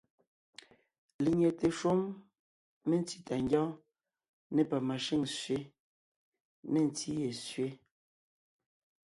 [1.23, 1.99] Lenyɛte shúm
[2.87, 3.79] mentí tà ngyɔ́ɔn,
[4.53, 5.57] nê pamashʉ́ŋ sẅé,
[6.71, 7.67] nê ntí ye sẅé,